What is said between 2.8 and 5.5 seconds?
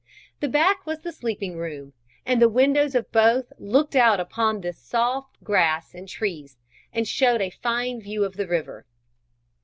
of both looked out upon the soft